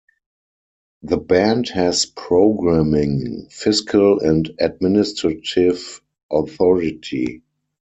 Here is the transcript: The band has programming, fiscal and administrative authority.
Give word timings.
The 1.03 1.17
band 1.17 1.69
has 1.69 2.07
programming, 2.07 3.49
fiscal 3.51 4.17
and 4.19 4.49
administrative 4.59 6.01
authority. 6.31 7.43